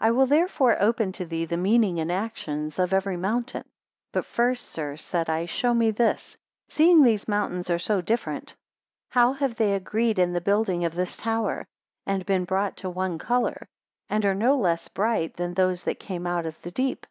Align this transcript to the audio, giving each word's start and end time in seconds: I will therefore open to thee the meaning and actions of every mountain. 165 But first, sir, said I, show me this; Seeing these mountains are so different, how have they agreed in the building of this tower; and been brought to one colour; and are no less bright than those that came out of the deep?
I 0.00 0.10
will 0.10 0.26
therefore 0.26 0.82
open 0.82 1.12
to 1.12 1.24
thee 1.24 1.44
the 1.44 1.56
meaning 1.56 2.00
and 2.00 2.10
actions 2.10 2.80
of 2.80 2.92
every 2.92 3.16
mountain. 3.16 3.62
165 4.10 4.12
But 4.12 4.26
first, 4.26 4.66
sir, 4.70 4.96
said 4.96 5.30
I, 5.30 5.46
show 5.46 5.72
me 5.72 5.92
this; 5.92 6.36
Seeing 6.68 7.04
these 7.04 7.28
mountains 7.28 7.70
are 7.70 7.78
so 7.78 8.00
different, 8.00 8.56
how 9.10 9.34
have 9.34 9.54
they 9.54 9.74
agreed 9.74 10.18
in 10.18 10.32
the 10.32 10.40
building 10.40 10.84
of 10.84 10.94
this 10.96 11.16
tower; 11.16 11.64
and 12.04 12.26
been 12.26 12.44
brought 12.44 12.76
to 12.78 12.90
one 12.90 13.18
colour; 13.18 13.68
and 14.08 14.24
are 14.24 14.34
no 14.34 14.56
less 14.56 14.88
bright 14.88 15.36
than 15.36 15.54
those 15.54 15.84
that 15.84 16.00
came 16.00 16.26
out 16.26 16.44
of 16.44 16.60
the 16.62 16.72
deep? 16.72 17.06